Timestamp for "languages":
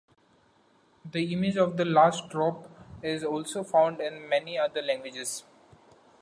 4.81-5.43